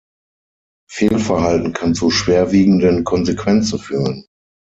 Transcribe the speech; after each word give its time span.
Fehlverhalten 0.89 1.73
kann 1.73 1.93
zu 1.93 2.09
schwerwiegenden 2.09 3.03
Konsequenzen 3.03 3.77
führen. 3.77 4.25